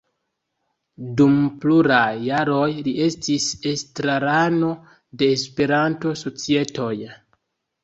Dum 1.19 1.35
pluraj 1.65 2.13
jaroj 2.29 2.71
li 2.87 2.95
estis 3.09 3.47
estrarano 3.73 4.73
de 5.23 5.31
Esperanto-societoj. 5.37 6.93